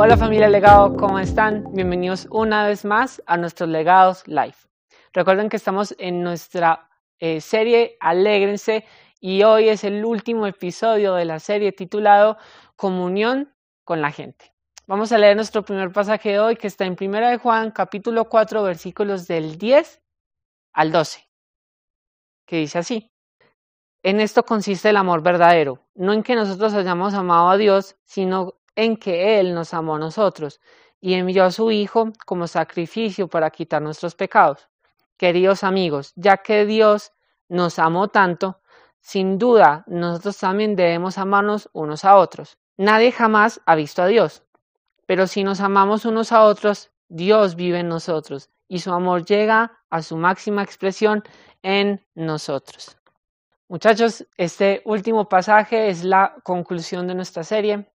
Hola 0.00 0.16
familia 0.16 0.48
Legado, 0.48 0.96
¿cómo 0.96 1.18
están? 1.18 1.64
Bienvenidos 1.72 2.28
una 2.30 2.64
vez 2.64 2.84
más 2.84 3.20
a 3.26 3.36
nuestros 3.36 3.68
Legados 3.68 4.22
Live. 4.28 4.54
Recuerden 5.12 5.48
que 5.48 5.56
estamos 5.56 5.92
en 5.98 6.22
nuestra 6.22 6.88
eh, 7.18 7.40
serie 7.40 7.96
Alégrense 7.98 8.84
y 9.18 9.42
hoy 9.42 9.68
es 9.68 9.82
el 9.82 10.04
último 10.04 10.46
episodio 10.46 11.14
de 11.14 11.24
la 11.24 11.40
serie 11.40 11.72
titulado 11.72 12.38
Comunión 12.76 13.52
con 13.82 14.00
la 14.00 14.12
gente. 14.12 14.54
Vamos 14.86 15.10
a 15.10 15.18
leer 15.18 15.34
nuestro 15.34 15.64
primer 15.64 15.90
pasaje 15.90 16.30
de 16.30 16.38
hoy 16.38 16.54
que 16.54 16.68
está 16.68 16.84
en 16.84 16.96
1 16.98 17.30
de 17.30 17.38
Juan 17.38 17.72
capítulo 17.72 18.26
4 18.26 18.62
versículos 18.62 19.26
del 19.26 19.58
10 19.58 20.00
al 20.74 20.92
12, 20.92 21.28
que 22.46 22.58
dice 22.58 22.78
así. 22.78 23.10
En 24.04 24.20
esto 24.20 24.44
consiste 24.44 24.90
el 24.90 24.96
amor 24.96 25.24
verdadero, 25.24 25.80
no 25.96 26.12
en 26.12 26.22
que 26.22 26.36
nosotros 26.36 26.72
hayamos 26.74 27.14
amado 27.14 27.48
a 27.48 27.56
Dios, 27.56 27.96
sino 28.04 28.58
en 28.78 28.96
que 28.96 29.40
Él 29.40 29.54
nos 29.54 29.74
amó 29.74 29.96
a 29.96 29.98
nosotros 29.98 30.60
y 31.00 31.14
envió 31.14 31.44
a 31.44 31.50
su 31.50 31.72
Hijo 31.72 32.12
como 32.24 32.46
sacrificio 32.46 33.26
para 33.26 33.50
quitar 33.50 33.82
nuestros 33.82 34.14
pecados. 34.14 34.68
Queridos 35.16 35.64
amigos, 35.64 36.12
ya 36.14 36.36
que 36.36 36.64
Dios 36.64 37.10
nos 37.48 37.80
amó 37.80 38.06
tanto, 38.06 38.60
sin 39.00 39.36
duda 39.36 39.82
nosotros 39.88 40.38
también 40.38 40.76
debemos 40.76 41.18
amarnos 41.18 41.68
unos 41.72 42.04
a 42.04 42.16
otros. 42.16 42.56
Nadie 42.76 43.10
jamás 43.10 43.60
ha 43.66 43.74
visto 43.74 44.00
a 44.00 44.06
Dios, 44.06 44.44
pero 45.06 45.26
si 45.26 45.42
nos 45.42 45.60
amamos 45.60 46.04
unos 46.04 46.30
a 46.30 46.44
otros, 46.44 46.92
Dios 47.08 47.56
vive 47.56 47.80
en 47.80 47.88
nosotros 47.88 48.48
y 48.68 48.78
su 48.78 48.92
amor 48.92 49.24
llega 49.24 49.80
a 49.90 50.02
su 50.02 50.16
máxima 50.16 50.62
expresión 50.62 51.24
en 51.62 52.06
nosotros. 52.14 52.96
Muchachos, 53.66 54.24
este 54.36 54.82
último 54.84 55.28
pasaje 55.28 55.88
es 55.88 56.04
la 56.04 56.36
conclusión 56.44 57.08
de 57.08 57.16
nuestra 57.16 57.42
serie 57.42 57.90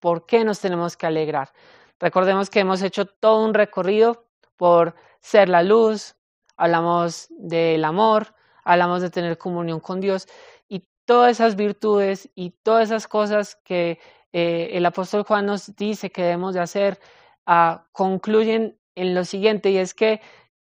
por 0.00 0.26
qué 0.26 0.44
nos 0.44 0.60
tenemos 0.60 0.96
que 0.96 1.06
alegrar. 1.06 1.52
Recordemos 2.00 2.50
que 2.50 2.60
hemos 2.60 2.82
hecho 2.82 3.06
todo 3.06 3.44
un 3.44 3.54
recorrido 3.54 4.26
por 4.56 4.94
ser 5.20 5.48
la 5.48 5.62
luz, 5.62 6.16
hablamos 6.56 7.26
del 7.30 7.84
amor, 7.84 8.34
hablamos 8.64 9.02
de 9.02 9.10
tener 9.10 9.38
comunión 9.38 9.80
con 9.80 10.00
Dios 10.00 10.26
y 10.68 10.88
todas 11.04 11.32
esas 11.32 11.56
virtudes 11.56 12.30
y 12.34 12.50
todas 12.50 12.84
esas 12.84 13.06
cosas 13.08 13.56
que 13.64 13.98
eh, 14.32 14.70
el 14.72 14.84
apóstol 14.86 15.22
Juan 15.24 15.46
nos 15.46 15.76
dice 15.76 16.10
que 16.10 16.22
debemos 16.22 16.54
de 16.54 16.60
hacer 16.60 17.00
ah, 17.46 17.86
concluyen 17.92 18.78
en 18.94 19.14
lo 19.14 19.24
siguiente 19.24 19.70
y 19.70 19.78
es 19.78 19.94
que 19.94 20.20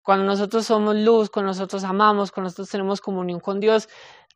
cuando 0.01 0.25
nosotros 0.25 0.65
somos 0.65 0.95
luz, 0.95 1.29
cuando 1.29 1.49
nosotros 1.49 1.83
amamos, 1.83 2.31
cuando 2.31 2.47
nosotros 2.47 2.69
tenemos 2.69 3.01
comunión 3.01 3.39
con 3.39 3.59
Dios, 3.59 3.87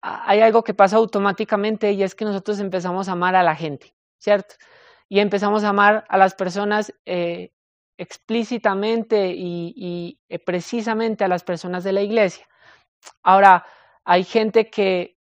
ah, 0.01 0.23
hay 0.27 0.41
algo 0.41 0.63
que 0.63 0.73
pasa 0.73 0.97
automáticamente 0.97 1.91
y 1.91 2.03
es 2.03 2.15
que 2.15 2.25
nosotros 2.25 2.59
empezamos 2.59 3.09
a 3.09 3.13
amar 3.13 3.35
a 3.35 3.43
la 3.43 3.55
gente. 3.55 3.94
¿Cierto? 4.19 4.55
Y 5.09 5.19
empezamos 5.19 5.63
a 5.63 5.69
amar 5.69 6.05
a 6.09 6.17
las 6.17 6.35
personas 6.35 6.93
eh, 7.05 7.51
explícitamente 7.97 9.33
y, 9.35 10.19
eh, 10.29 10.39
precisamente 10.39 11.23
a 11.23 11.27
las 11.27 11.43
personas 11.43 11.83
de 11.83 11.93
la 11.93 12.01
iglesia. 12.01 12.47
Ahora, 13.23 13.65
hay 14.05 14.23
gente 14.23 14.69
que 14.69 15.17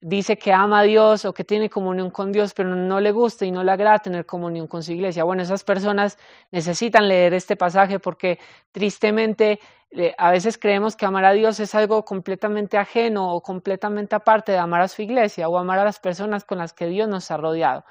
dice 0.00 0.36
que 0.36 0.52
ama 0.52 0.80
a 0.80 0.82
Dios 0.82 1.24
o 1.24 1.32
que 1.32 1.44
tiene 1.44 1.70
comunión 1.70 2.10
con 2.10 2.30
Dios, 2.30 2.52
pero 2.54 2.74
no 2.76 3.00
le 3.00 3.10
gusta 3.12 3.46
y 3.46 3.50
no 3.50 3.64
le 3.64 3.72
agrada 3.72 3.98
tener 4.00 4.26
comunión 4.26 4.66
con 4.66 4.82
su 4.82 4.92
iglesia. 4.92 5.24
Bueno, 5.24 5.42
esas 5.42 5.64
personas 5.64 6.18
necesitan 6.50 7.08
leer 7.08 7.32
este 7.34 7.56
pasaje 7.56 7.98
porque 7.98 8.38
tristemente 8.70 9.60
eh, 9.90 10.14
a 10.18 10.30
veces 10.30 10.58
creemos 10.58 10.96
que 10.96 11.06
amar 11.06 11.24
a 11.24 11.32
Dios 11.32 11.60
es 11.60 11.74
algo 11.74 12.04
completamente 12.04 12.78
ajeno 12.78 13.32
o 13.32 13.42
completamente 13.42 14.14
aparte 14.16 14.52
de 14.52 14.58
amar 14.58 14.80
a 14.80 14.88
su 14.88 15.02
iglesia 15.02 15.48
o 15.48 15.58
amar 15.58 15.78
a 15.78 15.84
las 15.84 16.00
personas 16.00 16.44
con 16.44 16.58
las 16.58 16.72
que 16.72 16.86
Dios 16.86 17.08
nos 17.08 17.30
ha 17.30 17.36
rodeado. 17.36 17.84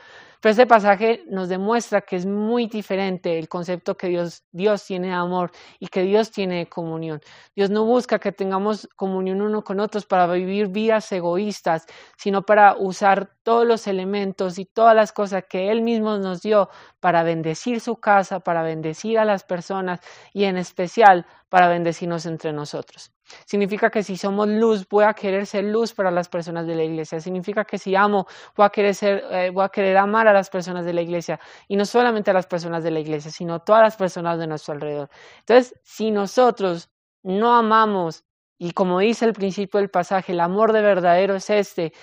Pero 0.44 0.52
este 0.52 0.68
pasaje 0.68 1.24
nos 1.30 1.48
demuestra 1.48 2.02
que 2.02 2.18
es 2.18 2.26
muy 2.26 2.68
diferente 2.68 3.40
el 3.40 3.48
concepto 3.48 3.96
que 3.96 4.08
Dios, 4.10 4.44
Dios 4.52 4.84
tiene 4.86 5.08
de 5.08 5.14
amor 5.14 5.52
y 5.80 5.88
que 5.88 6.02
Dios 6.02 6.32
tiene 6.32 6.58
de 6.58 6.66
comunión. 6.68 7.22
Dios 7.56 7.70
no 7.70 7.86
busca 7.86 8.20
que 8.20 8.34
tengamos 8.34 8.90
comunión 8.98 9.42
uno 9.42 9.64
con 9.64 9.80
otros 9.80 10.06
para 10.06 10.28
vivir 10.28 10.68
vidas 10.68 11.10
egoístas, 11.14 11.86
sino 12.18 12.42
para 12.42 12.76
usar 12.78 13.30
todos 13.44 13.68
los 13.68 13.88
elementos 13.88 14.58
y 14.58 14.66
todas 14.66 14.96
las 14.96 15.12
cosas 15.12 15.44
que 15.50 15.70
Él 15.72 15.82
mismo 15.82 16.18
nos 16.18 16.42
dio 16.42 16.70
para 17.00 17.24
bendecir 17.24 17.80
su 17.82 17.98
casa, 17.98 18.40
para 18.40 18.64
bendecir 18.64 19.20
a 19.20 19.26
las 19.26 19.44
personas 19.44 20.00
y 20.34 20.46
en 20.46 20.58
especial 20.58 21.26
para 21.50 21.68
bendecirnos 21.68 22.26
entre 22.26 22.54
nosotros. 22.54 23.12
Significa 23.46 23.90
que 23.90 24.04
si 24.04 24.18
somos 24.18 24.48
luz, 24.48 24.88
voy 24.90 25.06
a 25.06 25.14
querer 25.14 25.46
ser 25.46 25.66
luz 25.66 25.94
para 25.94 26.12
las 26.12 26.30
personas 26.30 26.68
de 26.68 26.76
la 26.76 26.84
iglesia. 26.84 27.20
Significa 27.20 27.66
que 27.66 27.78
si 27.78 27.96
amo, 27.96 28.28
voy 28.56 28.66
a 28.66 28.70
querer, 28.70 28.96
ser, 28.96 29.24
eh, 29.32 29.50
voy 29.50 29.64
a 29.64 29.70
querer 29.70 29.98
amar 29.98 30.28
a 30.28 30.34
las 30.34 30.50
personas 30.50 30.86
de 30.86 30.94
la 30.94 31.02
iglesia. 31.02 31.40
Y 31.68 31.76
no 31.76 31.86
solamente 31.86 32.32
a 32.32 32.34
las 32.34 32.48
personas 32.48 32.84
de 32.84 32.92
la 32.92 33.00
iglesia, 33.00 33.32
sino 33.32 33.56
a 33.56 33.60
todas 33.60 33.82
las 33.82 33.96
personas 33.96 34.40
de 34.40 34.48
nuestro 34.48 34.74
alrededor. 34.74 35.10
Entonces, 35.40 35.80
si 35.84 36.12
nosotros 36.12 36.90
no 37.24 37.56
amamos, 37.56 38.26
y 38.58 38.72
como 38.72 39.00
dice 39.00 39.26
el 39.26 39.34
principio 39.34 39.80
del 39.80 39.90
pasaje, 39.90 40.34
el 40.34 40.40
amor 40.40 40.74
de 40.74 40.82
verdadero 40.82 41.36
es 41.36 41.50
este, 41.50 41.94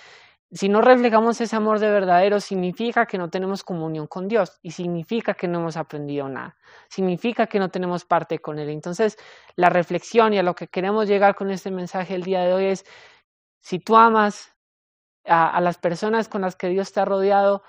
si 0.52 0.68
no 0.68 0.80
reflejamos 0.80 1.40
ese 1.40 1.54
amor 1.54 1.78
de 1.78 1.90
verdadero, 1.90 2.40
significa 2.40 3.06
que 3.06 3.18
no 3.18 3.30
tenemos 3.30 3.62
comunión 3.62 4.06
con 4.08 4.26
Dios 4.26 4.58
y 4.62 4.72
significa 4.72 5.34
que 5.34 5.46
no 5.46 5.60
hemos 5.60 5.76
aprendido 5.76 6.28
nada, 6.28 6.56
significa 6.88 7.46
que 7.46 7.60
no 7.60 7.70
tenemos 7.70 8.04
parte 8.04 8.40
con 8.40 8.58
Él. 8.58 8.68
Entonces, 8.70 9.16
la 9.54 9.68
reflexión 9.68 10.34
y 10.34 10.38
a 10.38 10.42
lo 10.42 10.54
que 10.54 10.66
queremos 10.68 11.06
llegar 11.08 11.36
con 11.36 11.50
este 11.50 11.70
mensaje 11.70 12.14
el 12.16 12.24
día 12.24 12.40
de 12.42 12.52
hoy 12.52 12.64
es, 12.66 12.84
si 13.60 13.78
tú 13.78 13.96
amas 13.96 14.56
a, 15.24 15.60
las 15.60 15.78
personas 15.78 16.28
con 16.28 16.42
las 16.42 16.56
que 16.56 16.68
Dios 16.68 16.92
te 16.92 17.00
ha 17.00 17.04
rodeado, 17.04 17.62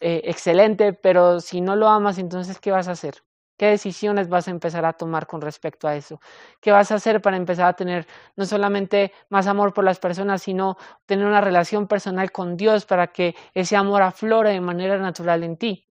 eh, 0.00 0.22
excelente, 0.24 0.92
pero 0.94 1.40
si 1.40 1.60
no 1.60 1.76
lo 1.76 1.88
amas, 1.88 2.18
entonces, 2.18 2.60
¿qué 2.60 2.72
vas 2.72 2.88
a 2.88 2.92
hacer? 2.92 3.22
¿Qué 3.56 3.66
decisiones 3.66 4.28
vas 4.28 4.48
a 4.48 4.50
empezar 4.50 4.84
a 4.84 4.92
tomar 4.92 5.26
con 5.26 5.40
respecto 5.40 5.88
a 5.88 5.96
eso? 5.96 6.20
¿Qué 6.60 6.72
vas 6.72 6.92
a 6.92 6.96
hacer 6.96 7.22
para 7.22 7.36
empezar 7.36 7.66
a 7.66 7.72
tener 7.72 8.06
no 8.36 8.44
solamente 8.44 9.12
más 9.30 9.46
amor 9.46 9.72
por 9.72 9.84
las 9.84 9.98
personas, 9.98 10.42
sino 10.42 10.76
tener 11.06 11.26
una 11.26 11.40
relación 11.40 11.88
personal 11.88 12.32
con 12.32 12.56
Dios 12.56 12.84
para 12.84 13.08
que 13.08 13.34
ese 13.54 13.76
amor 13.76 14.02
aflore 14.02 14.50
de 14.50 14.60
manera 14.60 14.98
natural 14.98 15.42
en 15.42 15.56
ti? 15.56 15.88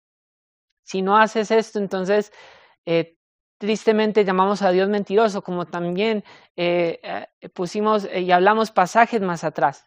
Si 0.83 1.01
no 1.01 1.17
haces 1.17 1.51
esto, 1.51 1.79
entonces 1.79 2.31
eh, 2.85 3.17
tristemente 3.57 4.23
llamamos 4.23 4.61
a 4.61 4.71
Dios 4.71 4.89
mentiroso, 4.89 5.43
como 5.43 5.65
también 5.67 6.23
eh, 6.55 6.99
eh, 7.41 7.49
pusimos 7.49 8.07
y 8.11 8.31
hablamos 8.31 8.71
pasajes 8.71 9.21
más 9.21 9.43
atrás. 9.43 9.85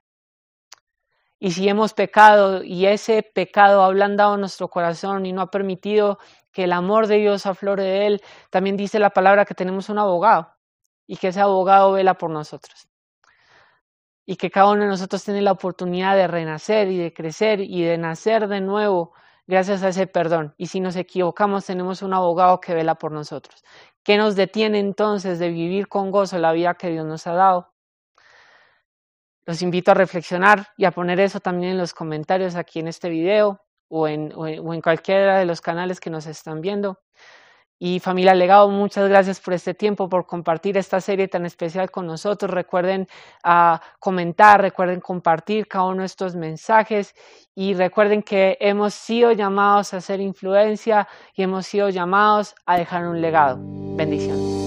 Y 1.41 1.51
si 1.51 1.69
hemos 1.69 1.93
pecado 1.93 2.63
y 2.63 2.87
ese 2.87 3.25
pecado 3.25 3.83
ha 3.83 3.87
ablandado 3.87 4.37
nuestro 4.37 4.69
corazón 4.69 5.27
y 5.27 5.33
no 5.33 5.41
ha 5.41 5.51
permitido 5.51 6.21
que 6.53 6.65
el 6.65 6.73
amor 6.73 7.07
de 7.07 7.17
Dios 7.17 7.47
aflore 7.47 7.83
de 7.83 8.07
él, 8.07 8.23
también 8.51 8.77
dice 8.77 8.99
la 8.99 9.11
palabra 9.11 9.45
que 9.45 9.55
tenemos 9.55 9.89
un 9.89 9.99
abogado 9.99 10.55
y 11.07 11.17
que 11.17 11.29
ese 11.29 11.41
abogado 11.41 11.93
vela 11.93 12.15
por 12.15 12.31
nosotros. 12.31 12.89
Y 14.25 14.37
que 14.37 14.51
cada 14.51 14.71
uno 14.71 14.83
de 14.83 14.89
nosotros 14.89 15.25
tiene 15.25 15.43
la 15.43 15.53
oportunidad 15.53 16.15
de 16.15 16.29
renacer 16.29 16.89
y 16.89 16.99
de 16.99 17.13
crecer 17.13 17.61
y 17.61 17.83
de 17.83 17.99
nacer 17.99 18.47
de 18.49 18.61
nuevo 18.61 19.13
gracias 19.47 19.83
a 19.83 19.89
ese 19.89 20.07
perdón. 20.07 20.55
Y 20.57 20.67
si 20.67 20.81
nos 20.81 20.95
equivocamos, 20.97 21.67
tenemos 21.67 22.03
un 22.03 22.15
abogado 22.15 22.61
que 22.61 22.75
vela 22.75 22.95
por 22.95 23.13
nosotros. 23.13 23.65
¿Qué 24.05 24.17
nos 24.17 24.37
detiene 24.37 24.79
entonces 24.79 25.39
de 25.39 25.49
vivir 25.49 25.89
con 25.89 26.11
gozo 26.11 26.39
la 26.39 26.53
vida 26.53 26.75
que 26.75 26.91
Dios 26.91 27.07
nos 27.07 27.27
ha 27.27 27.33
dado? 27.33 27.73
Los 29.45 29.61
invito 29.63 29.91
a 29.91 29.95
reflexionar 29.95 30.69
y 30.77 30.85
a 30.85 30.93
poner 30.93 31.19
eso 31.19 31.41
también 31.41 31.73
en 31.73 31.79
los 31.79 31.95
comentarios 31.95 32.55
aquí 32.55 32.79
en 32.79 32.89
este 32.89 33.09
video 33.09 33.61
o 33.95 34.09
en, 34.09 34.33
o 34.35 34.47
en, 34.47 34.81
cualquiera 34.81 35.39
de 35.39 35.45
los 35.45 35.61
canales 35.61 36.01
que 36.01 36.09
nos 36.09 36.27
están 36.27 36.63
viendo. 36.63 36.99
Y 37.79 38.01
familia 38.01 38.33
Legado, 38.33 38.69
muchas 38.71 39.09
gracias 39.09 39.41
por 39.41 39.55
este 39.55 39.75
tiempo, 39.75 40.09
por 40.09 40.25
compartir 40.25 40.79
esta 40.79 41.01
serie 41.01 41.29
tan 41.29 41.45
especial 41.45 41.91
con 41.91 42.07
nosotros. 42.07 42.51
Recuerden 42.51 43.07
uh, 43.45 43.77
comentar, 43.99 44.63
recuerden 44.63 45.01
compartir 45.01 45.67
cada 45.67 45.87
uno 45.87 46.01
de 46.01 46.07
estos 46.07 46.37
mensajes 46.37 47.15
y 47.55 47.75
recuerden 47.75 48.23
que 48.23 48.57
hemos 48.61 48.95
sido 48.95 49.33
llamados 49.33 49.93
a 49.93 49.99
hacer 49.99 50.21
influencia 50.21 51.07
y 51.35 51.43
hemos 51.43 51.67
sido 51.67 51.91
llamados 51.91 52.55
a 52.65 52.79
dejar 52.79 53.07
un 53.07 53.21
legado. 53.21 53.59
Bendiciones. 53.61 54.62